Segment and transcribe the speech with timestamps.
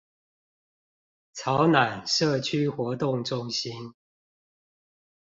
[1.31, 3.93] 草湳社區活動中心